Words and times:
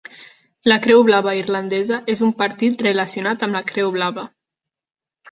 La 0.71 0.75
Creu 0.85 1.01
blava 1.09 1.33
irlandesa 1.39 1.99
és 2.13 2.23
un 2.27 2.31
partit 2.39 2.81
relacionat 2.85 3.45
amb 3.49 3.57
la 3.57 3.61
Creu 3.73 3.93
blava. 3.99 4.25